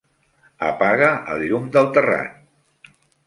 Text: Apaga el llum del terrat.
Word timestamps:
Apaga 0.69 1.09
el 1.35 1.45
llum 1.51 1.69
del 1.77 1.91
terrat. 1.99 2.91